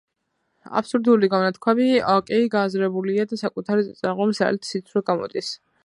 აბსურდული 0.79 1.29
გამონათქვამი 1.33 1.85
კი 2.31 2.41
გააზრებულია 2.55 3.29
და 3.35 3.41
საკუთარი 3.45 3.87
წინააღმდეგობის 3.91 4.45
ძალით 4.45 4.71
სიცრუე 4.73 5.11
გამოდის. 5.13 5.57